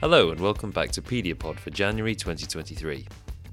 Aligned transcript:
Hello 0.00 0.30
and 0.30 0.40
welcome 0.40 0.70
back 0.70 0.90
to 0.92 1.02
Pediapod 1.02 1.58
for 1.58 1.68
January 1.68 2.14
2023. 2.14 3.06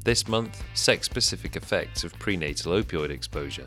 This 0.06 0.30
month, 0.30 0.64
sex 0.76 1.06
specific 1.06 1.58
effects 1.58 2.06
of 2.06 2.18
prenatal 2.20 2.72
opioid 2.72 3.10
exposure. 3.10 3.66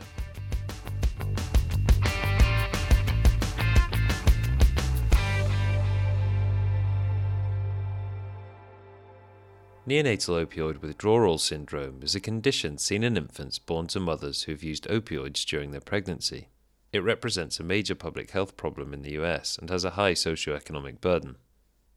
Neonatal 9.87 10.43
opioid 10.43 10.81
withdrawal 10.81 11.37
syndrome 11.37 12.01
is 12.01 12.15
a 12.15 12.19
condition 12.19 12.79
seen 12.79 13.03
in 13.03 13.15
infants 13.15 13.59
born 13.59 13.85
to 13.89 13.99
mothers 13.99 14.41
who 14.41 14.53
have 14.53 14.63
used 14.63 14.87
opioids 14.87 15.45
during 15.45 15.69
their 15.69 15.81
pregnancy. 15.81 16.47
It 16.91 17.03
represents 17.03 17.59
a 17.59 17.63
major 17.63 17.93
public 17.93 18.31
health 18.31 18.57
problem 18.57 18.91
in 18.91 19.03
the 19.03 19.21
US 19.21 19.59
and 19.59 19.69
has 19.69 19.85
a 19.85 19.91
high 19.91 20.13
socioeconomic 20.13 20.99
burden. 20.99 21.35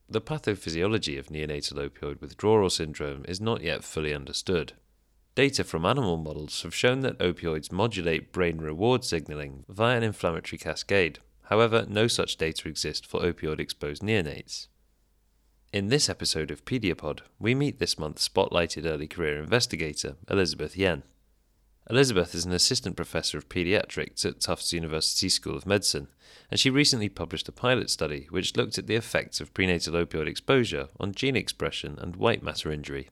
The 0.08 0.20
pathophysiology 0.20 1.18
of 1.18 1.28
neonatal 1.28 1.88
opioid 1.88 2.20
withdrawal 2.20 2.70
syndrome 2.70 3.24
is 3.26 3.40
not 3.40 3.62
yet 3.62 3.82
fully 3.82 4.14
understood. 4.14 4.74
Data 5.34 5.64
from 5.64 5.84
animal 5.84 6.16
models 6.16 6.62
have 6.62 6.74
shown 6.74 7.00
that 7.00 7.18
opioids 7.18 7.72
modulate 7.72 8.32
brain 8.32 8.58
reward 8.58 9.02
signaling 9.04 9.64
via 9.68 9.96
an 9.96 10.02
inflammatory 10.02 10.58
cascade. 10.58 11.18
However, 11.44 11.86
no 11.88 12.06
such 12.06 12.36
data 12.36 12.68
exist 12.68 13.06
for 13.06 13.20
opioid 13.22 13.58
exposed 13.58 14.02
neonates. 14.02 14.68
In 15.72 15.88
this 15.88 16.08
episode 16.08 16.52
of 16.52 16.64
Pediapod, 16.64 17.20
we 17.40 17.54
meet 17.54 17.80
this 17.80 17.98
month's 17.98 18.28
spotlighted 18.28 18.86
early 18.86 19.08
career 19.08 19.42
investigator, 19.42 20.14
Elizabeth 20.30 20.76
Yen. 20.76 21.02
Elizabeth 21.90 22.34
is 22.34 22.46
an 22.46 22.52
assistant 22.52 22.96
professor 22.96 23.36
of 23.36 23.50
pediatrics 23.50 24.24
at 24.24 24.40
Tufts 24.40 24.72
University 24.72 25.28
School 25.28 25.54
of 25.54 25.66
Medicine, 25.66 26.08
and 26.50 26.58
she 26.58 26.70
recently 26.70 27.10
published 27.10 27.48
a 27.48 27.52
pilot 27.52 27.90
study 27.90 28.26
which 28.30 28.56
looked 28.56 28.78
at 28.78 28.86
the 28.86 28.94
effects 28.94 29.38
of 29.38 29.52
prenatal 29.52 29.92
opioid 29.92 30.26
exposure 30.26 30.88
on 30.98 31.12
gene 31.12 31.36
expression 31.36 31.98
and 32.00 32.16
white 32.16 32.42
matter 32.42 32.72
injury. 32.72 33.10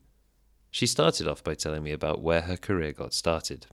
She 0.70 0.86
started 0.86 1.28
off 1.28 1.44
by 1.44 1.54
telling 1.54 1.82
me 1.82 1.92
about 1.92 2.22
where 2.22 2.42
her 2.42 2.56
career 2.56 2.92
got 2.92 3.12
started. 3.12 3.66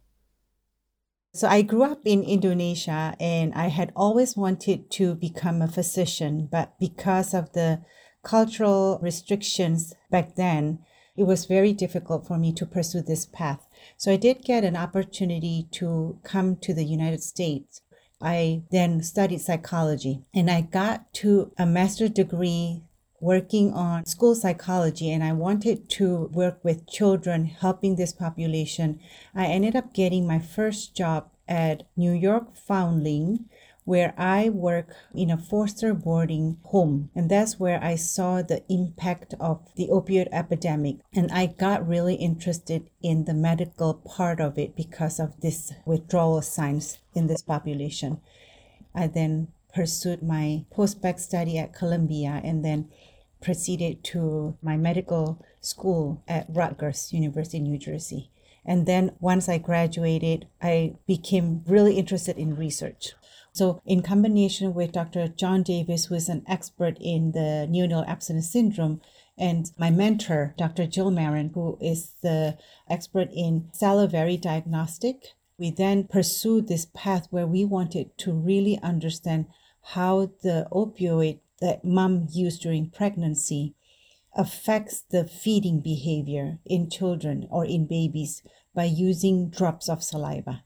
So 1.33 1.47
I 1.47 1.61
grew 1.61 1.83
up 1.83 2.01
in 2.03 2.23
Indonesia 2.23 3.15
and 3.21 3.53
I 3.53 3.67
had 3.67 3.93
always 3.95 4.35
wanted 4.35 4.91
to 4.91 5.15
become 5.15 5.61
a 5.61 5.67
physician, 5.69 6.49
but 6.51 6.77
because 6.77 7.33
of 7.33 7.53
the 7.53 7.83
cultural 8.23 8.99
restrictions 9.01 9.93
back 10.11 10.35
then, 10.35 10.79
it 11.15 11.23
was 11.23 11.45
very 11.45 11.71
difficult 11.71 12.27
for 12.27 12.37
me 12.37 12.51
to 12.53 12.65
pursue 12.65 13.01
this 13.01 13.25
path. 13.25 13.68
So 13.97 14.11
I 14.11 14.15
did 14.17 14.43
get 14.43 14.63
an 14.63 14.75
opportunity 14.75 15.67
to 15.71 16.19
come 16.23 16.55
to 16.57 16.73
the 16.73 16.83
United 16.83 17.21
States. 17.23 17.81
I 18.21 18.63
then 18.71 19.01
studied 19.01 19.41
psychology 19.41 20.23
and 20.33 20.49
I 20.49 20.61
got 20.61 21.13
to 21.15 21.51
a 21.57 21.65
master's 21.65 22.09
degree 22.09 22.83
working 23.21 23.73
on 23.73 24.05
school 24.05 24.35
psychology 24.35 25.11
and 25.11 25.23
I 25.23 25.33
wanted 25.33 25.89
to 25.91 26.29
work 26.33 26.63
with 26.63 26.87
children 26.87 27.45
helping 27.45 27.95
this 27.95 28.13
population. 28.13 28.99
I 29.35 29.45
ended 29.45 29.75
up 29.75 29.93
getting 29.93 30.25
my 30.27 30.39
first 30.39 30.95
job 30.95 31.29
at 31.47 31.83
New 31.97 32.11
York 32.11 32.55
Foundling 32.55 33.45
where 33.89 34.13
I 34.19 34.49
work 34.49 34.93
in 35.15 35.31
a 35.31 35.37
foster 35.37 35.95
boarding 35.95 36.57
home. 36.65 37.09
And 37.15 37.27
that's 37.27 37.59
where 37.59 37.83
I 37.83 37.95
saw 37.95 38.43
the 38.43 38.61
impact 38.69 39.33
of 39.39 39.67
the 39.75 39.87
opioid 39.87 40.27
epidemic. 40.31 40.97
And 41.11 41.31
I 41.31 41.47
got 41.47 41.87
really 41.87 42.13
interested 42.13 42.87
in 43.01 43.25
the 43.25 43.33
medical 43.33 43.95
part 43.95 44.39
of 44.39 44.59
it 44.59 44.75
because 44.75 45.19
of 45.19 45.41
this 45.41 45.73
withdrawal 45.87 46.43
signs 46.43 46.99
in 47.15 47.25
this 47.25 47.41
population. 47.41 48.21
I 48.93 49.07
then 49.07 49.47
pursued 49.73 50.21
my 50.21 50.65
post-bac 50.69 51.17
study 51.17 51.57
at 51.57 51.73
Columbia 51.73 52.41
and 52.43 52.63
then 52.63 52.89
proceeded 53.41 54.03
to 54.03 54.55
my 54.61 54.77
medical 54.77 55.43
school 55.61 56.21
at 56.27 56.45
Rutgers 56.47 57.11
University, 57.11 57.57
New 57.57 57.79
Jersey. 57.79 58.29
And 58.63 58.85
then 58.85 59.15
once 59.19 59.49
I 59.49 59.57
graduated, 59.57 60.45
I 60.61 60.97
became 61.07 61.63
really 61.65 61.97
interested 61.97 62.37
in 62.37 62.55
research. 62.55 63.13
So, 63.59 63.81
in 63.85 64.03
combination 64.03 64.73
with 64.73 64.93
Dr. 64.93 65.27
John 65.27 65.63
Davis, 65.63 66.05
who 66.05 66.15
is 66.15 66.29
an 66.29 66.45
expert 66.47 66.97
in 67.01 67.33
the 67.33 67.67
neonatal 67.69 68.07
abstinence 68.07 68.49
syndrome, 68.49 69.01
and 69.37 69.69
my 69.77 69.89
mentor, 69.89 70.55
Dr. 70.57 70.87
Jill 70.87 71.11
Maron, 71.11 71.51
who 71.53 71.77
is 71.81 72.13
the 72.21 72.57
expert 72.89 73.27
in 73.33 73.67
salivary 73.73 74.37
diagnostic, 74.37 75.33
we 75.57 75.71
then 75.71 76.05
pursued 76.05 76.69
this 76.69 76.87
path 76.93 77.27
where 77.31 77.45
we 77.45 77.65
wanted 77.65 78.17
to 78.19 78.31
really 78.31 78.79
understand 78.81 79.47
how 79.91 80.27
the 80.41 80.65
opioid 80.71 81.39
that 81.59 81.83
mom 81.83 82.29
used 82.31 82.61
during 82.61 82.89
pregnancy 82.89 83.75
affects 84.37 85.01
the 85.01 85.25
feeding 85.25 85.81
behavior 85.81 86.59
in 86.65 86.89
children 86.89 87.45
or 87.51 87.65
in 87.65 87.87
babies 87.87 88.41
by 88.73 88.85
using 88.85 89.49
drops 89.49 89.89
of 89.89 90.01
saliva. 90.01 90.63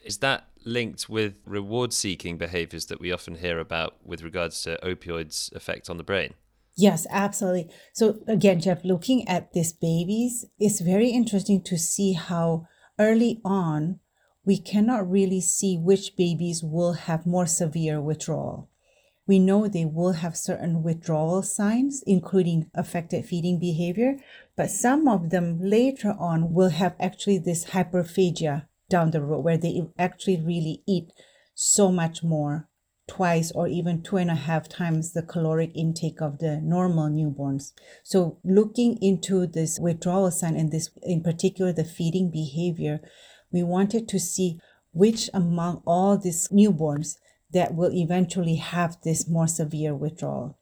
Is 0.00 0.18
that 0.18 0.48
linked 0.64 1.08
with 1.08 1.34
reward 1.44 1.92
seeking 1.92 2.38
behaviors 2.38 2.86
that 2.86 3.00
we 3.00 3.12
often 3.12 3.36
hear 3.36 3.58
about 3.58 3.96
with 4.04 4.22
regards 4.22 4.62
to 4.62 4.78
opioids' 4.82 5.52
effect 5.54 5.90
on 5.90 5.96
the 5.96 6.02
brain? 6.04 6.34
Yes, 6.76 7.06
absolutely. 7.10 7.68
So, 7.92 8.20
again, 8.26 8.60
Jeff, 8.60 8.84
looking 8.84 9.28
at 9.28 9.52
these 9.52 9.72
babies, 9.72 10.46
it's 10.58 10.80
very 10.80 11.10
interesting 11.10 11.62
to 11.64 11.76
see 11.76 12.14
how 12.14 12.66
early 12.98 13.40
on 13.44 14.00
we 14.44 14.58
cannot 14.58 15.10
really 15.10 15.40
see 15.40 15.76
which 15.76 16.16
babies 16.16 16.62
will 16.62 16.94
have 16.94 17.26
more 17.26 17.46
severe 17.46 18.00
withdrawal. 18.00 18.70
We 19.26 19.38
know 19.38 19.68
they 19.68 19.84
will 19.84 20.12
have 20.12 20.36
certain 20.36 20.82
withdrawal 20.82 21.42
signs, 21.42 22.02
including 22.06 22.70
affected 22.74 23.26
feeding 23.26 23.60
behavior, 23.60 24.16
but 24.56 24.70
some 24.70 25.06
of 25.06 25.30
them 25.30 25.60
later 25.60 26.14
on 26.18 26.52
will 26.52 26.70
have 26.70 26.96
actually 26.98 27.38
this 27.38 27.66
hyperphagia 27.66 28.66
down 28.90 29.12
the 29.12 29.22
road 29.22 29.40
where 29.40 29.56
they 29.56 29.80
actually 29.98 30.36
really 30.36 30.82
eat 30.86 31.10
so 31.54 31.90
much 31.90 32.22
more 32.22 32.68
twice 33.08 33.50
or 33.52 33.66
even 33.66 34.02
two 34.02 34.16
and 34.16 34.30
a 34.30 34.34
half 34.34 34.68
times 34.68 35.12
the 35.12 35.22
caloric 35.22 35.72
intake 35.74 36.20
of 36.20 36.38
the 36.38 36.60
normal 36.62 37.08
newborns. 37.08 37.72
So 38.04 38.38
looking 38.44 38.98
into 39.02 39.46
this 39.46 39.78
withdrawal 39.80 40.30
sign 40.30 40.56
and 40.56 40.70
this 40.70 40.90
in 41.02 41.22
particular 41.22 41.72
the 41.72 41.84
feeding 41.84 42.30
behavior, 42.30 43.00
we 43.50 43.62
wanted 43.64 44.06
to 44.08 44.20
see 44.20 44.60
which 44.92 45.28
among 45.34 45.82
all 45.86 46.18
these 46.18 46.48
newborns 46.48 47.16
that 47.52 47.74
will 47.74 47.92
eventually 47.92 48.56
have 48.56 48.96
this 49.02 49.28
more 49.28 49.48
severe 49.48 49.94
withdrawal. 49.94 50.56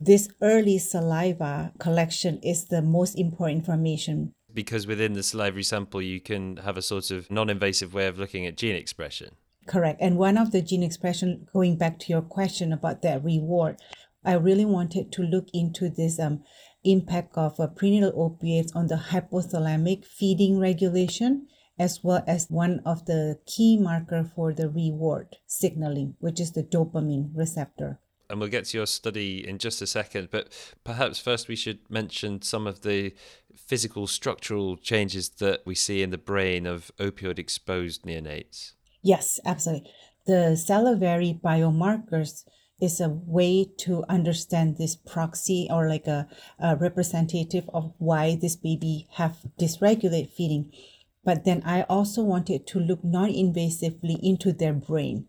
This 0.00 0.28
early 0.42 0.78
saliva 0.78 1.72
collection 1.78 2.40
is 2.42 2.66
the 2.66 2.82
most 2.82 3.16
important 3.16 3.58
information 3.60 4.34
because 4.56 4.86
within 4.86 5.12
the 5.12 5.22
salivary 5.22 5.62
sample 5.62 6.02
you 6.02 6.18
can 6.18 6.56
have 6.56 6.76
a 6.76 6.82
sort 6.82 7.12
of 7.12 7.30
non-invasive 7.30 7.94
way 7.94 8.06
of 8.08 8.18
looking 8.18 8.46
at 8.46 8.56
gene 8.56 8.74
expression. 8.74 9.36
Correct. 9.66 10.00
And 10.00 10.16
one 10.16 10.38
of 10.38 10.50
the 10.50 10.62
gene 10.62 10.82
expression, 10.82 11.46
going 11.52 11.76
back 11.76 11.98
to 12.00 12.12
your 12.12 12.22
question 12.22 12.72
about 12.72 13.02
that 13.02 13.22
reward, 13.22 13.78
I 14.24 14.32
really 14.34 14.64
wanted 14.64 15.12
to 15.12 15.22
look 15.22 15.48
into 15.52 15.88
this 15.88 16.18
um, 16.18 16.42
impact 16.84 17.36
of 17.36 17.60
uh, 17.60 17.66
prenatal 17.68 18.12
opiates 18.16 18.72
on 18.74 18.86
the 18.86 18.96
hypothalamic 18.96 20.04
feeding 20.04 20.58
regulation, 20.58 21.48
as 21.78 22.00
well 22.02 22.24
as 22.26 22.46
one 22.48 22.80
of 22.86 23.06
the 23.06 23.38
key 23.46 23.76
marker 23.76 24.24
for 24.34 24.54
the 24.54 24.68
reward 24.68 25.36
signaling, 25.46 26.14
which 26.20 26.40
is 26.40 26.52
the 26.52 26.62
dopamine 26.62 27.30
receptor 27.34 28.00
and 28.28 28.40
we'll 28.40 28.48
get 28.48 28.64
to 28.66 28.76
your 28.76 28.86
study 28.86 29.46
in 29.46 29.58
just 29.58 29.80
a 29.82 29.86
second, 29.86 30.28
but 30.30 30.48
perhaps 30.84 31.18
first 31.18 31.48
we 31.48 31.56
should 31.56 31.78
mention 31.88 32.42
some 32.42 32.66
of 32.66 32.82
the 32.82 33.14
physical 33.56 34.06
structural 34.06 34.76
changes 34.76 35.28
that 35.28 35.62
we 35.64 35.74
see 35.74 36.02
in 36.02 36.10
the 36.10 36.18
brain 36.18 36.66
of 36.66 36.90
opioid 36.98 37.38
exposed 37.38 38.02
neonates. 38.04 38.72
Yes, 39.02 39.40
absolutely. 39.44 39.90
The 40.26 40.56
salivary 40.56 41.38
biomarkers 41.42 42.44
is 42.80 43.00
a 43.00 43.08
way 43.08 43.66
to 43.78 44.04
understand 44.08 44.76
this 44.76 44.96
proxy 44.96 45.66
or 45.70 45.88
like 45.88 46.06
a, 46.06 46.28
a 46.58 46.76
representative 46.76 47.68
of 47.72 47.94
why 47.98 48.36
this 48.40 48.56
baby 48.56 49.06
have 49.12 49.38
dysregulated 49.58 50.30
feeding. 50.30 50.72
But 51.24 51.44
then 51.44 51.62
I 51.64 51.82
also 51.82 52.22
wanted 52.22 52.66
to 52.68 52.78
look 52.78 53.02
non-invasively 53.02 54.18
into 54.22 54.52
their 54.52 54.74
brain 54.74 55.26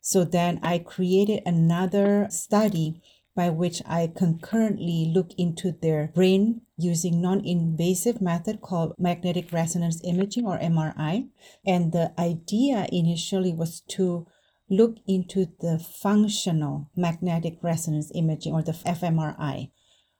so 0.00 0.24
then 0.24 0.60
I 0.62 0.78
created 0.78 1.42
another 1.44 2.26
study 2.30 3.02
by 3.40 3.48
which 3.48 3.80
I 3.86 4.12
concurrently 4.14 5.10
look 5.14 5.30
into 5.38 5.72
their 5.72 6.12
brain 6.14 6.60
using 6.76 7.22
non-invasive 7.22 8.20
method 8.20 8.60
called 8.60 8.92
magnetic 8.98 9.50
resonance 9.50 9.98
imaging 10.04 10.44
or 10.44 10.58
MRI. 10.58 11.26
And 11.64 11.90
the 11.90 12.12
idea 12.20 12.86
initially 12.92 13.54
was 13.54 13.80
to 13.96 14.26
look 14.68 14.96
into 15.06 15.46
the 15.58 15.78
functional 15.78 16.90
magnetic 16.94 17.56
resonance 17.62 18.12
imaging 18.14 18.52
or 18.52 18.62
the 18.62 18.72
fMRI 18.72 19.70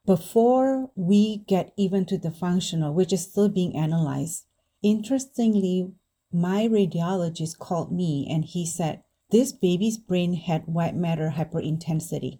before 0.06 0.90
we 0.96 1.44
get 1.46 1.74
even 1.76 2.06
to 2.06 2.16
the 2.16 2.30
functional, 2.30 2.94
which 2.94 3.12
is 3.12 3.30
still 3.30 3.50
being 3.50 3.76
analyzed. 3.76 4.46
Interestingly, 4.82 5.92
my 6.32 6.66
radiologist 6.66 7.58
called 7.58 7.92
me 7.92 8.26
and 8.30 8.46
he 8.46 8.64
said, 8.64 9.02
this 9.30 9.52
baby's 9.52 9.98
brain 9.98 10.32
had 10.32 10.66
white 10.66 10.96
matter 10.96 11.34
hyperintensity. 11.36 12.38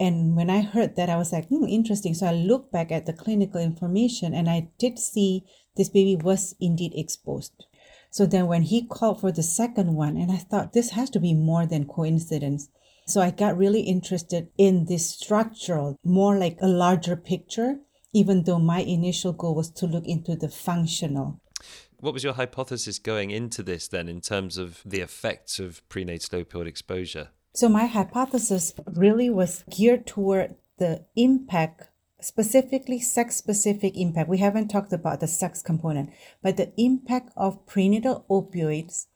And 0.00 0.34
when 0.34 0.48
I 0.48 0.62
heard 0.62 0.96
that, 0.96 1.10
I 1.10 1.18
was 1.18 1.30
like, 1.30 1.48
hmm, 1.48 1.66
interesting. 1.66 2.14
So 2.14 2.26
I 2.26 2.32
looked 2.32 2.72
back 2.72 2.90
at 2.90 3.04
the 3.04 3.12
clinical 3.12 3.60
information 3.60 4.32
and 4.32 4.48
I 4.48 4.70
did 4.78 4.98
see 4.98 5.44
this 5.76 5.90
baby 5.90 6.16
was 6.16 6.56
indeed 6.58 6.92
exposed. 6.94 7.52
So 8.10 8.24
then 8.24 8.46
when 8.46 8.62
he 8.62 8.86
called 8.86 9.20
for 9.20 9.30
the 9.30 9.42
second 9.42 9.94
one, 9.94 10.16
and 10.16 10.32
I 10.32 10.38
thought 10.38 10.72
this 10.72 10.90
has 10.92 11.10
to 11.10 11.20
be 11.20 11.34
more 11.34 11.66
than 11.66 11.84
coincidence. 11.84 12.70
So 13.06 13.20
I 13.20 13.30
got 13.30 13.58
really 13.58 13.82
interested 13.82 14.48
in 14.56 14.86
this 14.86 15.10
structural, 15.10 15.98
more 16.02 16.36
like 16.36 16.56
a 16.62 16.66
larger 16.66 17.14
picture, 17.14 17.80
even 18.14 18.44
though 18.44 18.58
my 18.58 18.80
initial 18.80 19.32
goal 19.32 19.54
was 19.54 19.70
to 19.72 19.86
look 19.86 20.06
into 20.06 20.34
the 20.34 20.48
functional. 20.48 21.40
What 21.98 22.14
was 22.14 22.24
your 22.24 22.32
hypothesis 22.32 22.98
going 22.98 23.30
into 23.30 23.62
this 23.62 23.86
then 23.86 24.08
in 24.08 24.22
terms 24.22 24.56
of 24.56 24.80
the 24.84 25.00
effects 25.00 25.58
of 25.58 25.86
prenatal 25.90 26.42
opioid 26.42 26.66
exposure? 26.66 27.28
So 27.52 27.68
my 27.68 27.86
hypothesis 27.86 28.74
really 28.86 29.28
was 29.28 29.64
geared 29.68 30.06
toward 30.06 30.54
the 30.78 31.04
impact, 31.16 31.90
specifically 32.20 33.00
sex 33.00 33.36
specific 33.36 33.96
impact. 33.96 34.28
We 34.28 34.38
haven't 34.38 34.68
talked 34.68 34.92
about 34.92 35.20
the 35.20 35.26
sex 35.26 35.60
component, 35.60 36.10
but 36.42 36.56
the 36.56 36.72
impact 36.76 37.30
of 37.36 37.66
prenatal 37.66 38.24
opioids 38.30 39.06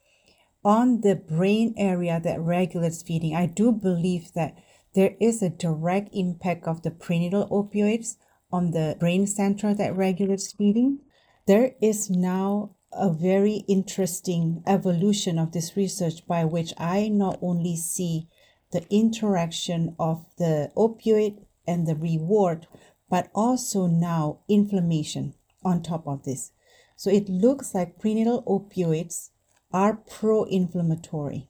on 0.64 1.02
the 1.02 1.14
brain 1.14 1.74
area 1.76 2.20
that 2.24 2.40
regulates 2.40 3.02
feeding. 3.02 3.36
I 3.36 3.46
do 3.46 3.70
believe 3.70 4.32
that 4.34 4.56
there 4.94 5.14
is 5.20 5.42
a 5.42 5.50
direct 5.50 6.08
impact 6.12 6.66
of 6.66 6.82
the 6.82 6.90
prenatal 6.90 7.48
opioids 7.48 8.16
on 8.52 8.70
the 8.70 8.96
brain 8.98 9.26
center 9.26 9.74
that 9.74 9.96
regulates 9.96 10.52
feeding. 10.52 11.00
There 11.46 11.72
is 11.80 12.08
now 12.08 12.73
a 12.96 13.12
very 13.12 13.64
interesting 13.68 14.62
evolution 14.66 15.38
of 15.38 15.52
this 15.52 15.76
research 15.76 16.26
by 16.26 16.44
which 16.44 16.72
I 16.78 17.08
not 17.08 17.38
only 17.42 17.76
see 17.76 18.28
the 18.72 18.84
interaction 18.90 19.94
of 19.98 20.24
the 20.38 20.70
opioid 20.76 21.44
and 21.66 21.86
the 21.86 21.96
reward, 21.96 22.66
but 23.08 23.30
also 23.34 23.86
now 23.86 24.40
inflammation 24.48 25.34
on 25.64 25.82
top 25.82 26.06
of 26.06 26.24
this. 26.24 26.52
So 26.96 27.10
it 27.10 27.28
looks 27.28 27.74
like 27.74 27.98
prenatal 27.98 28.42
opioids 28.44 29.30
are 29.72 29.94
pro 29.94 30.44
inflammatory, 30.44 31.48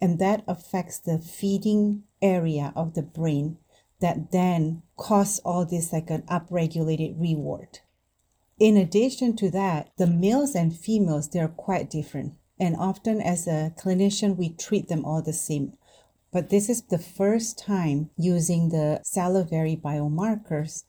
and 0.00 0.18
that 0.18 0.44
affects 0.46 0.98
the 0.98 1.18
feeding 1.18 2.04
area 2.22 2.72
of 2.76 2.94
the 2.94 3.02
brain 3.02 3.58
that 4.00 4.32
then 4.32 4.82
cause 4.96 5.38
all 5.40 5.64
this 5.64 5.92
like 5.92 6.10
an 6.10 6.22
upregulated 6.22 7.20
reward. 7.20 7.80
In 8.58 8.76
addition 8.76 9.36
to 9.36 9.50
that, 9.50 9.90
the 9.96 10.06
males 10.06 10.54
and 10.54 10.76
females, 10.76 11.28
they're 11.28 11.48
quite 11.48 11.90
different. 11.90 12.34
And 12.58 12.76
often, 12.76 13.20
as 13.20 13.46
a 13.46 13.74
clinician, 13.76 14.36
we 14.36 14.50
treat 14.50 14.88
them 14.88 15.04
all 15.04 15.22
the 15.22 15.32
same. 15.32 15.76
But 16.32 16.50
this 16.50 16.68
is 16.68 16.82
the 16.82 16.98
first 16.98 17.58
time 17.58 18.10
using 18.16 18.68
the 18.68 19.00
salivary 19.02 19.76
biomarkers 19.76 20.84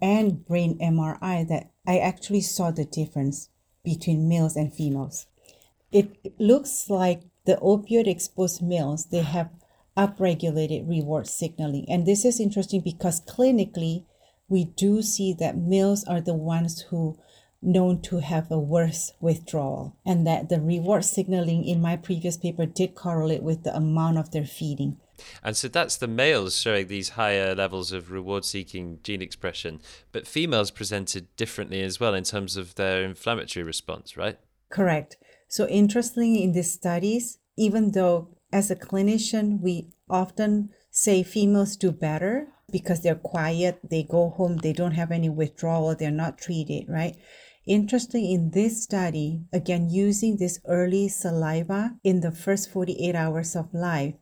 and 0.00 0.44
brain 0.44 0.78
MRI 0.78 1.46
that 1.48 1.70
I 1.86 1.98
actually 1.98 2.40
saw 2.40 2.70
the 2.70 2.84
difference 2.84 3.48
between 3.84 4.28
males 4.28 4.56
and 4.56 4.72
females. 4.72 5.26
It 5.90 6.34
looks 6.38 6.90
like 6.90 7.22
the 7.46 7.56
opioid 7.56 8.06
exposed 8.06 8.62
males, 8.62 9.06
they 9.06 9.22
have 9.22 9.50
upregulated 9.96 10.88
reward 10.88 11.26
signaling. 11.26 11.86
And 11.88 12.06
this 12.06 12.24
is 12.24 12.38
interesting 12.38 12.82
because 12.82 13.20
clinically, 13.20 14.04
we 14.48 14.64
do 14.64 15.02
see 15.02 15.32
that 15.34 15.56
males 15.56 16.04
are 16.04 16.20
the 16.20 16.34
ones 16.34 16.82
who 16.90 17.18
known 17.60 18.00
to 18.00 18.18
have 18.18 18.50
a 18.50 18.58
worse 18.58 19.12
withdrawal 19.20 19.96
and 20.06 20.26
that 20.26 20.48
the 20.48 20.60
reward 20.60 21.04
signaling 21.04 21.64
in 21.64 21.80
my 21.80 21.96
previous 21.96 22.36
paper 22.36 22.64
did 22.64 22.94
correlate 22.94 23.42
with 23.42 23.64
the 23.64 23.74
amount 23.74 24.16
of 24.16 24.30
their 24.30 24.44
feeding. 24.44 24.96
And 25.42 25.56
so 25.56 25.66
that's 25.66 25.96
the 25.96 26.06
males 26.06 26.56
showing 26.56 26.86
these 26.86 27.10
higher 27.10 27.54
levels 27.54 27.90
of 27.90 28.12
reward 28.12 28.44
seeking 28.44 29.00
gene 29.02 29.20
expression 29.20 29.80
but 30.12 30.28
females 30.28 30.70
presented 30.70 31.34
differently 31.36 31.82
as 31.82 31.98
well 31.98 32.14
in 32.14 32.22
terms 32.22 32.56
of 32.56 32.76
their 32.76 33.02
inflammatory 33.02 33.64
response 33.64 34.16
right? 34.16 34.38
Correct. 34.70 35.16
So 35.48 35.66
interestingly 35.66 36.44
in 36.44 36.52
these 36.52 36.72
studies 36.72 37.38
even 37.56 37.90
though 37.90 38.28
as 38.52 38.70
a 38.70 38.76
clinician 38.76 39.60
we 39.60 39.88
often 40.08 40.70
say 40.92 41.24
females 41.24 41.76
do 41.76 41.90
better 41.90 42.48
because 42.70 43.00
they're 43.00 43.14
quiet, 43.14 43.80
they 43.82 44.02
go 44.02 44.30
home, 44.30 44.58
they 44.58 44.72
don't 44.72 44.92
have 44.92 45.10
any 45.10 45.28
withdrawal, 45.28 45.94
they're 45.94 46.10
not 46.10 46.38
treated, 46.38 46.88
right? 46.88 47.16
Interesting 47.66 48.30
in 48.30 48.50
this 48.50 48.82
study, 48.82 49.42
again, 49.52 49.90
using 49.90 50.36
this 50.36 50.60
early 50.66 51.08
saliva 51.08 51.96
in 52.02 52.20
the 52.20 52.32
first 52.32 52.70
48 52.70 53.14
hours 53.14 53.54
of 53.54 53.72
life, 53.74 54.14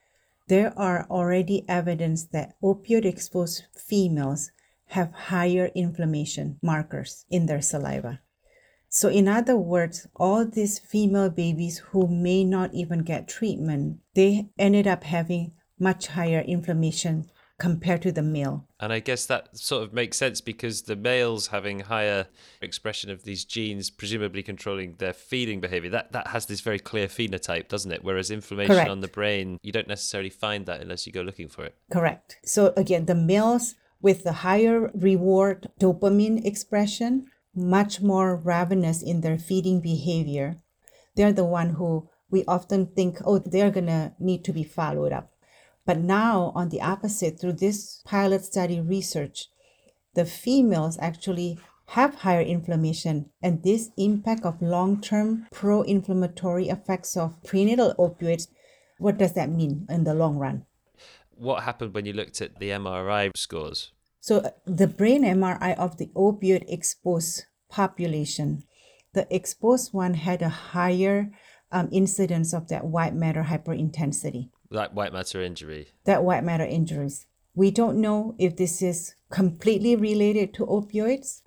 there 0.49 0.77
are 0.79 1.07
already 1.11 1.65
evidence 1.69 2.25
that 2.27 2.55
opioid 2.63 3.05
exposed 3.05 3.65
females 3.77 4.51
have 4.91 5.13
higher 5.13 5.71
inflammation 5.75 6.59
markers 6.63 7.25
in 7.31 7.47
their 7.47 7.61
saliva. 7.61 8.21
So, 8.89 9.09
in 9.09 9.29
other 9.29 9.57
words, 9.57 10.07
all 10.15 10.47
these 10.47 10.79
female 10.79 11.31
babies 11.31 11.79
who 11.91 12.07
may 12.07 12.45
not 12.45 12.73
even 12.73 13.01
get 13.01 13.29
treatment, 13.29 13.99
they 14.15 14.49
ended 14.59 14.87
up 14.87 15.05
having 15.05 15.53
much 15.79 16.07
higher 16.07 16.41
inflammation 16.41 17.29
compared 17.58 18.03
to 18.03 18.12
the 18.12 18.23
male. 18.23 18.67
And 18.81 18.93
I 18.93 19.00
guess 19.00 19.26
that 19.26 19.56
sort 19.56 19.82
of 19.82 19.93
makes 19.93 20.19
sense 20.19 20.41
because 20.41 20.82
the 20.82 20.97
males 20.97 21.49
having 21.49 21.81
higher 21.81 22.26
expression 22.61 23.11
of 23.11 23.25
these 23.25 23.44
genes, 23.44 23.91
presumably 23.91 24.43
controlling 24.43 24.97
their 24.97 25.14
feeding 25.14 25.61
behavior, 25.61 25.91
that, 25.91 26.12
that 26.12 26.29
has 26.29 26.47
this 26.47 26.61
very 26.61 26.79
clear 26.79 27.06
phenotype, 27.06 27.69
doesn't 27.69 27.93
it? 27.93 28.05
Whereas 28.05 28.31
inflammation 28.31 28.75
Correct. 28.75 28.91
on 28.91 29.00
the 29.00 29.08
brain, 29.08 29.58
you 29.62 29.73
don't 29.73 29.88
necessarily 29.88 30.31
find 30.31 30.67
that 30.67 30.81
unless 30.81 31.06
you 31.06 31.12
go 31.12 31.23
looking 31.23 31.49
for 31.49 31.64
it. 31.64 31.75
Correct. 31.91 32.37
So 32.44 32.75
again, 32.76 33.06
the 33.06 33.14
males 33.14 33.75
with 34.02 34.25
the 34.25 34.32
higher 34.32 34.91
reward 34.94 35.69
dopamine 35.81 36.44
expression, 36.44 37.26
much 37.55 38.02
more 38.02 38.37
ravenous 38.37 39.02
in 39.02 39.23
their 39.23 39.38
feeding 39.38 39.81
behavior. 39.81 40.56
They're 41.14 41.32
the 41.32 41.47
one 41.47 41.70
who 41.70 42.11
we 42.31 42.44
often 42.47 42.88
think, 42.88 43.19
oh, 43.25 43.38
they're 43.38 43.70
gonna 43.70 44.14
need 44.19 44.44
to 44.44 44.52
be 44.52 44.64
followed 44.64 45.12
up 45.12 45.32
but 45.87 45.99
now, 45.99 46.53
on 46.56 46.69
the 46.71 46.83
opposite, 46.83 47.41
through 47.41 47.55
this 47.55 48.03
pilot 48.05 48.44
study 48.44 48.81
research, 48.81 49.47
the 50.15 50.25
females 50.25 50.99
actually 51.00 51.59
have 51.91 52.17
higher 52.17 52.41
inflammation, 52.41 53.31
and 53.41 53.62
this 53.62 53.91
impact 53.97 54.44
of 54.44 54.61
long 54.61 55.00
term 55.00 55.47
pro 55.53 55.83
inflammatory 55.83 56.69
effects 56.69 57.17
of 57.17 57.41
prenatal 57.44 57.94
opioids. 57.99 58.49
What 58.99 59.17
does 59.17 59.35
that 59.35 59.49
mean 59.49 59.87
in 59.88 60.03
the 60.03 60.15
long 60.15 60.37
run? 60.38 60.67
What 61.37 61.62
happened 61.62 61.95
when 61.95 62.07
you 62.07 62.12
looked 62.12 62.40
at 62.40 62.59
the 62.59 62.71
MRI 62.71 63.31
scores? 63.37 63.93
So, 64.21 64.38
uh, 64.38 64.50
the 64.64 64.88
brain 64.88 65.23
MRI 65.23 65.78
of 65.78 65.99
the 65.99 66.07
opioid 66.16 66.64
exposed 66.66 67.45
population, 67.69 68.64
the 69.12 69.33
exposed 69.33 69.93
one 69.93 70.14
had 70.14 70.43
a 70.43 70.49
higher 70.49 71.31
um, 71.71 71.88
incidence 71.93 72.52
of 72.52 72.66
that 72.69 72.87
white 72.87 73.14
matter 73.14 73.45
hyperintensity. 73.45 74.50
That 74.70 74.94
white 74.94 75.12
matter 75.12 75.42
injury. 75.42 75.88
That 76.04 76.25
white 76.25 76.44
matter 76.44 76.64
injuries. 76.64 77.26
We 77.54 77.70
don't 77.70 78.00
know 78.00 78.35
if 78.38 78.56
this 78.56 78.82
is 78.82 79.14
completely 79.30 79.96
related 79.96 80.52
to 80.54 80.66
opioids. 80.66 81.42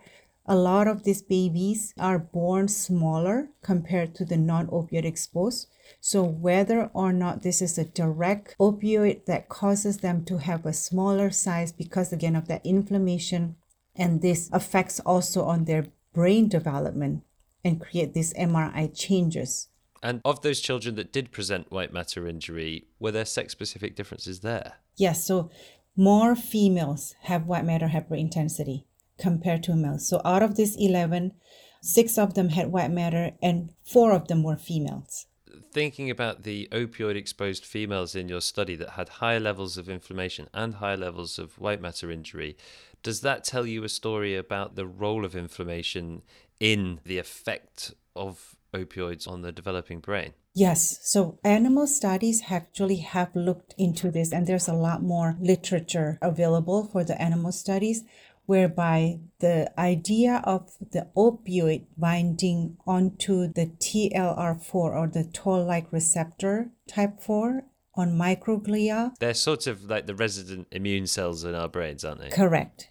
A 0.45 0.55
lot 0.55 0.88
of 0.88 1.03
these 1.03 1.21
babies 1.21 1.93
are 1.99 2.17
born 2.17 2.67
smaller 2.67 3.49
compared 3.61 4.15
to 4.15 4.25
the 4.25 4.38
non 4.38 4.67
opioid 4.67 5.05
exposed. 5.05 5.67
So, 6.01 6.23
whether 6.23 6.89
or 6.93 7.13
not 7.13 7.43
this 7.43 7.61
is 7.61 7.77
a 7.77 7.85
direct 7.85 8.55
opioid 8.59 9.25
that 9.25 9.49
causes 9.49 9.97
them 9.97 10.25
to 10.25 10.38
have 10.38 10.65
a 10.65 10.73
smaller 10.73 11.29
size 11.29 11.71
because, 11.71 12.11
again, 12.11 12.35
of 12.35 12.47
that 12.47 12.65
inflammation, 12.65 13.57
and 13.95 14.21
this 14.21 14.49
affects 14.51 14.99
also 15.01 15.43
on 15.43 15.65
their 15.65 15.88
brain 16.13 16.47
development 16.47 17.23
and 17.63 17.81
create 17.81 18.13
these 18.13 18.33
MRI 18.33 18.91
changes. 18.95 19.67
And 20.01 20.22
of 20.24 20.41
those 20.41 20.62
children 20.62 20.96
that 20.96 21.12
did 21.12 21.32
present 21.32 21.72
white 21.72 21.94
matter 21.94 22.27
injury, 22.27 22.88
were 23.00 23.12
there 23.12 23.25
sex 23.25 23.51
specific 23.51 23.96
differences 23.96 24.39
there? 24.39 24.75
Yes. 24.96 25.25
So 25.25 25.50
more 25.96 26.36
females 26.36 27.15
have 27.24 27.46
white 27.46 27.65
matter 27.65 27.88
hyperintensity 27.88 28.84
compared 29.18 29.63
to 29.63 29.75
males. 29.75 30.08
So 30.08 30.22
out 30.24 30.44
of 30.44 30.56
these 30.56 30.75
11, 30.77 31.34
six 31.82 32.18
of 32.18 32.34
them 32.34 32.50
had 32.50 32.72
white 32.72 32.91
matter 32.91 33.32
and 33.41 33.74
four 33.84 34.13
of 34.13 34.27
them 34.27 34.44
were 34.44 34.58
females. 34.58 35.25
Thinking 35.72 36.10
about 36.10 36.44
the 36.44 36.68
opioid 36.72 37.15
exposed 37.15 37.65
females 37.65 38.15
in 38.15 38.29
your 38.29 38.41
study 38.41 38.75
that 38.75 38.91
had 38.91 39.10
higher 39.10 39.39
levels 39.39 39.77
of 39.77 39.89
inflammation 39.89 40.48
and 40.53 40.75
higher 40.75 40.98
levels 40.98 41.38
of 41.38 41.60
white 41.60 41.82
matter 41.82 42.10
injury, 42.10 42.58
does 43.03 43.22
that 43.22 43.44
tell 43.44 43.65
you 43.65 43.84
a 43.84 43.89
story 43.89 44.36
about 44.36 44.75
the 44.75 44.88
role 44.88 45.25
of 45.25 45.36
inflammation 45.36 46.22
in 46.60 47.00
the 47.06 47.18
effect 47.18 47.94
of 48.15 48.56
opioids 48.73 49.27
on 49.27 49.41
the 49.41 49.51
developing 49.51 49.99
brain? 49.99 50.33
Yes. 50.53 50.99
So 51.03 51.39
animal 51.43 51.88
studies 51.88 52.43
actually 52.49 52.97
have 52.97 53.35
looked 53.35 53.75
into 53.77 54.11
this, 54.11 54.31
and 54.31 54.47
there's 54.47 54.67
a 54.67 54.73
lot 54.73 55.01
more 55.01 55.38
literature 55.39 56.17
available 56.21 56.85
for 56.91 57.03
the 57.03 57.19
animal 57.21 57.51
studies, 57.51 58.03
whereby 58.45 59.19
the 59.39 59.71
idea 59.79 60.41
of 60.43 60.71
the 60.91 61.07
opioid 61.15 61.85
binding 61.97 62.77
onto 62.88 63.47
the 63.53 63.67
TLR4 63.67 64.73
or 64.73 65.07
the 65.07 65.23
toll 65.23 65.65
like 65.65 65.93
receptor 65.93 66.71
type 66.88 67.21
4 67.21 67.63
on 67.95 68.17
microglia. 68.17 69.13
They're 69.19 69.33
sort 69.33 69.67
of 69.67 69.83
like 69.83 70.07
the 70.07 70.15
resident 70.15 70.67
immune 70.71 71.05
cells 71.05 71.43
in 71.43 71.53
our 71.53 71.67
brains, 71.67 72.03
aren't 72.03 72.21
they? 72.21 72.29
Correct. 72.29 72.89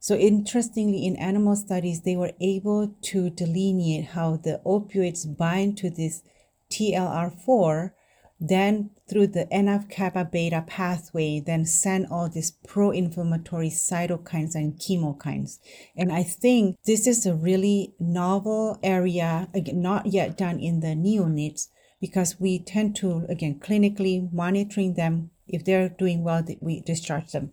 So, 0.00 0.14
interestingly, 0.16 1.06
in 1.06 1.16
animal 1.16 1.56
studies, 1.56 2.02
they 2.02 2.16
were 2.16 2.32
able 2.40 2.94
to 3.02 3.30
delineate 3.30 4.06
how 4.06 4.36
the 4.36 4.60
opioids 4.64 5.36
bind 5.36 5.76
to 5.78 5.90
this 5.90 6.22
TLR4 6.70 7.92
then 8.40 8.90
through 9.08 9.26
the 9.28 9.46
NF 9.46 9.90
kappa 9.90 10.24
beta 10.24 10.62
pathway, 10.66 11.40
then 11.40 11.64
send 11.64 12.06
all 12.10 12.28
these 12.28 12.52
pro 12.66 12.90
inflammatory 12.90 13.70
cytokines 13.70 14.54
and 14.54 14.78
chemokines. 14.78 15.58
And 15.96 16.12
I 16.12 16.22
think 16.22 16.76
this 16.84 17.06
is 17.06 17.26
a 17.26 17.34
really 17.34 17.94
novel 17.98 18.78
area, 18.82 19.48
again, 19.54 19.82
not 19.82 20.06
yet 20.06 20.36
done 20.36 20.60
in 20.60 20.80
the 20.80 20.88
neonates, 20.88 21.68
because 22.00 22.38
we 22.38 22.60
tend 22.60 22.94
to, 22.96 23.26
again, 23.28 23.58
clinically 23.58 24.32
monitoring 24.32 24.94
them. 24.94 25.30
If 25.48 25.64
they're 25.64 25.88
doing 25.88 26.22
well, 26.22 26.46
we 26.60 26.80
discharge 26.80 27.32
them. 27.32 27.50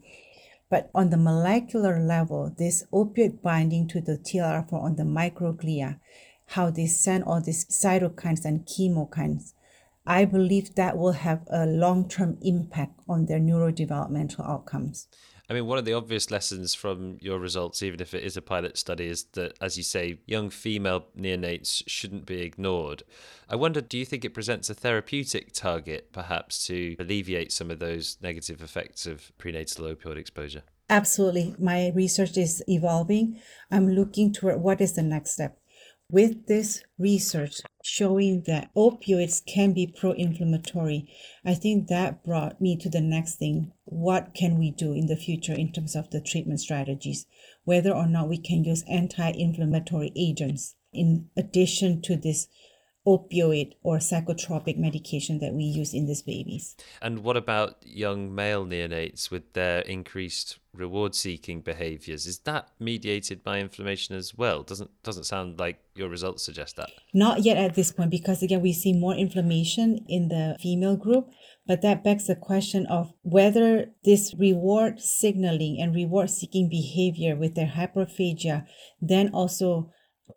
But 0.76 0.90
on 0.94 1.10
the 1.10 1.16
molecular 1.16 2.02
level, 2.02 2.54
this 2.58 2.84
opioid 2.92 3.42
binding 3.42 3.88
to 3.88 4.02
the 4.02 4.18
TLR4 4.18 4.74
on 4.74 4.98
the 4.98 5.04
microglia, 5.04 6.02
how 6.48 6.70
they 6.70 6.86
send 6.86 7.24
all 7.24 7.40
these 7.40 7.64
cytokines 7.68 8.44
and 8.44 8.66
chemokines 8.66 9.54
I 10.08 10.26
believe 10.26 10.76
that 10.76 10.98
will 10.98 11.14
have 11.14 11.48
a 11.50 11.66
long 11.66 12.08
term 12.08 12.38
impact 12.42 13.00
on 13.10 13.26
their 13.26 13.40
neurodevelopmental 13.40 14.48
outcomes. 14.48 15.08
I 15.50 15.54
mean, 15.54 15.66
one 15.68 15.78
of 15.78 15.86
the 15.86 15.94
obvious 15.94 16.32
lessons 16.32 16.74
from 16.74 17.18
your 17.22 17.38
results, 17.38 17.84
even 17.84 18.02
if 18.02 18.14
it 18.14 18.24
is 18.24 18.36
a 18.36 18.42
pilot 18.42 18.78
study, 18.78 19.08
is 19.08 19.26
that, 19.34 19.54
as 19.62 19.78
you 19.78 19.84
say, 19.84 20.20
young 20.26 20.50
female 20.50 21.06
neonates 21.18 21.84
shouldn't 21.86 22.26
be 22.26 22.42
ignored. 22.42 23.04
I 23.48 23.56
wonder, 23.56 23.82
do 23.82 23.98
you 23.98 24.06
think 24.06 24.26
it 24.26 24.34
presents 24.34 24.70
a 24.70 24.74
therapeutic 24.74 25.54
target, 25.54 26.12
perhaps, 26.12 26.66
to 26.68 26.96
alleviate 27.00 27.52
some 27.52 27.70
of 27.70 27.80
those 27.80 28.18
negative 28.22 28.62
effects 28.64 29.06
of 29.06 29.32
prenatal 29.38 29.86
opioid 29.86 30.18
exposure? 30.18 30.64
Absolutely. 30.90 31.56
My 31.60 31.92
research 31.96 32.38
is 32.38 32.64
evolving. 32.68 33.40
I'm 33.72 33.90
looking 33.90 34.32
toward 34.34 34.62
what 34.62 34.82
is 34.82 34.94
the 34.94 35.02
next 35.04 35.32
step. 35.32 35.58
With 36.12 36.46
this 36.46 36.84
research 37.00 37.62
showing 37.84 38.44
that 38.46 38.70
opioids 38.76 39.44
can 39.46 39.74
be 39.74 39.88
pro 39.88 40.12
inflammatory, 40.12 41.10
I 41.44 41.56
think 41.56 41.88
that 41.88 42.24
brought 42.24 42.62
me 42.62 42.78
to 42.78 42.90
the 42.90 43.02
next 43.02 43.36
thing. 43.36 43.72
What 43.86 44.36
can 44.36 44.60
we 44.60 44.70
do 44.70 44.94
in 44.94 45.08
the 45.08 45.16
future 45.16 45.54
in 45.54 45.72
terms 45.72 45.96
of 45.96 46.12
the 46.12 46.22
treatment 46.22 46.60
strategies? 46.60 47.26
Whether 47.64 47.92
or 47.92 48.08
not 48.08 48.30
we 48.30 48.38
can 48.38 48.64
use 48.64 48.84
anti 48.88 49.32
inflammatory 49.32 50.12
agents 50.16 50.76
in 50.94 51.30
addition 51.36 52.04
to 52.04 52.16
this 52.16 52.48
opioid 53.08 53.74
or 53.84 53.98
psychotropic 53.98 54.78
medication 54.78 55.40
that 55.40 55.54
we 55.54 55.64
use 55.64 55.94
in 55.94 56.08
these 56.08 56.22
babies. 56.24 56.76
And 57.02 57.20
what 57.20 57.38
about 57.38 57.78
young 57.82 58.34
male 58.34 58.66
neonates 58.66 59.30
with 59.30 59.54
their 59.54 59.82
increased 59.82 60.60
reward 60.76 61.16
seeking 61.16 61.62
behaviors? 61.62 62.26
Is 62.26 62.40
that 62.40 62.70
mediated 62.80 63.44
by 63.44 63.60
inflammation 63.60 64.16
as 64.16 64.36
well? 64.36 64.64
Doesn't 64.64 64.92
doesn't 65.04 65.26
sound 65.26 65.60
like 65.60 65.80
your 65.96 66.10
results 66.10 66.44
suggest 66.44 66.76
that. 66.76 66.90
Not 67.14 67.44
yet 67.44 67.58
at 67.58 67.76
this 67.76 67.92
point 67.92 68.12
because 68.12 68.44
again 68.44 68.62
we 68.62 68.74
see 68.74 68.94
more 68.94 69.16
inflammation 69.16 70.06
in 70.08 70.28
the 70.28 70.58
female 70.62 70.98
group, 70.98 71.30
but 71.68 71.82
that 71.82 72.04
begs 72.04 72.28
the 72.28 72.36
question 72.36 72.86
of 72.88 73.14
whether 73.22 73.92
this 74.04 74.34
reward 74.38 75.00
signaling 75.00 75.78
and 75.80 75.96
reward 75.96 76.30
seeking 76.30 76.70
behavior 76.70 77.36
with 77.36 77.56
their 77.56 77.74
hyperphagia 77.76 78.66
then 79.02 79.30
also 79.30 79.92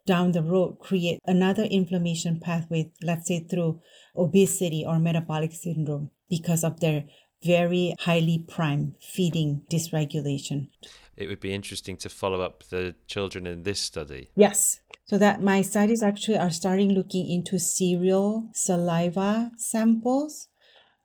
down 0.07 0.33
the 0.33 0.43
road 0.43 0.79
create 0.79 1.21
another 1.27 1.65
inflammation 1.65 2.41
pathway, 2.41 2.91
let's 3.03 3.29
say 3.29 3.41
through 3.41 3.81
obesity 4.17 4.85
or 4.87 4.99
metabolic 4.99 5.53
syndrome, 5.53 6.11
because 6.29 6.65
of 6.65 6.81
their 6.81 7.05
very 7.45 7.95
highly 8.01 8.39
primed 8.39 8.95
feeding 9.01 9.63
dysregulation. 9.71 10.69
It 11.17 11.29
would 11.29 11.41
be 11.41 11.53
interesting 11.53 11.97
to 11.99 12.09
follow 12.09 12.41
up 12.41 12.65
the 12.71 12.95
children 13.07 13.47
in 13.47 13.63
this 13.63 13.81
study. 13.81 14.31
Yes. 14.37 14.81
So 15.07 15.19
that 15.19 15.43
my 15.43 15.63
studies 15.63 16.03
actually 16.03 16.39
are 16.39 16.51
starting 16.51 16.93
looking 16.93 17.29
into 17.29 17.59
serial 17.59 18.51
saliva 18.53 19.53
samples. 19.57 20.49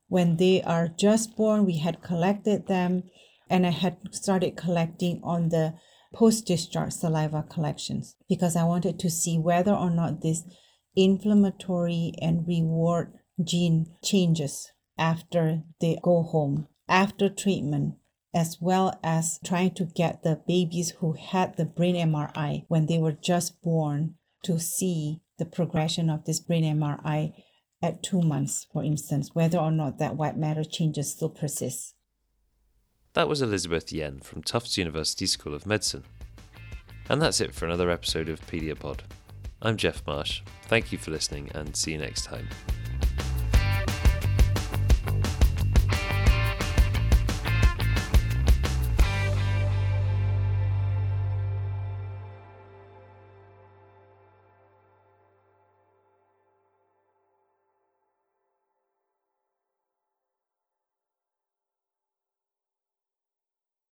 When 0.07 0.37
they 0.37 0.61
are 0.61 0.87
just 0.87 1.35
born, 1.35 1.65
we 1.65 1.79
had 1.79 2.03
collected 2.03 2.67
them 2.67 3.03
and 3.49 3.65
I 3.65 3.71
had 3.71 3.97
started 4.11 4.57
collecting 4.57 5.21
on 5.23 5.49
the 5.49 5.75
post 6.13 6.45
discharge 6.45 6.93
saliva 6.93 7.43
collections 7.49 8.15
because 8.29 8.55
I 8.55 8.63
wanted 8.65 8.99
to 8.99 9.09
see 9.09 9.37
whether 9.39 9.73
or 9.73 9.89
not 9.89 10.21
this 10.21 10.43
inflammatory 10.95 12.13
and 12.21 12.47
reward 12.47 13.13
gene 13.43 13.95
changes 14.03 14.72
after 14.97 15.63
they 15.79 15.97
go 16.01 16.23
home, 16.23 16.67
after 16.87 17.29
treatment, 17.29 17.95
as 18.33 18.57
well 18.59 18.99
as 19.03 19.39
trying 19.45 19.73
to 19.75 19.85
get 19.85 20.23
the 20.23 20.41
babies 20.47 20.91
who 20.99 21.13
had 21.13 21.55
the 21.55 21.65
brain 21.65 21.95
MRI 21.95 22.65
when 22.67 22.87
they 22.87 22.97
were 22.97 23.11
just 23.11 23.61
born 23.61 24.15
to 24.43 24.59
see 24.59 25.21
the 25.37 25.45
progression 25.45 26.09
of 26.09 26.25
this 26.25 26.39
brain 26.39 26.63
MRI 26.63 27.33
at 27.81 28.01
two 28.01 28.21
months, 28.21 28.65
for 28.71 28.83
instance, 28.83 29.31
whether 29.33 29.57
or 29.57 29.71
not 29.71 29.99
that 29.99 30.15
white 30.15 30.37
matter 30.37 30.63
changes 30.63 31.11
still 31.11 31.29
persists. 31.29 31.93
That 33.13 33.29
was 33.29 33.41
Elizabeth 33.41 33.91
Yen 33.91 34.21
from 34.21 34.41
Tufts 34.41 34.77
University 34.77 35.27
School 35.27 35.53
of 35.53 35.67
Medicine. 35.67 36.03
And 37.09 37.21
that's 37.21 37.41
it 37.41 37.53
for 37.53 37.65
another 37.65 37.89
episode 37.91 38.29
of 38.29 38.45
Pediapod. 38.47 39.01
I'm 39.61 39.77
Jeff 39.77 40.01
Marsh. 40.07 40.41
Thank 40.63 40.91
you 40.91 40.97
for 40.97 41.11
listening 41.11 41.51
and 41.53 41.75
see 41.75 41.91
you 41.91 41.97
next 41.97 42.25
time. 42.25 42.47